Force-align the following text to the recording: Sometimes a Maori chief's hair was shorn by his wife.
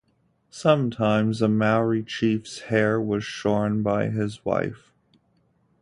Sometimes 0.49 1.43
a 1.43 1.47
Maori 1.47 2.01
chief's 2.01 2.61
hair 2.61 2.99
was 2.99 3.23
shorn 3.23 3.83
by 3.83 4.09
his 4.09 4.43
wife. 4.43 4.91